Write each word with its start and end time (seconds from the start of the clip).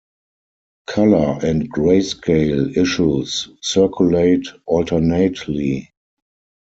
Color 0.87 1.45
and 1.45 1.71
grayscale 1.71 2.75
issues 2.75 3.49
circulate 3.61 4.47
alternately. 4.65 5.91